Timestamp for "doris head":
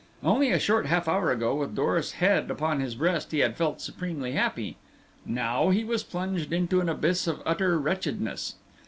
1.75-2.49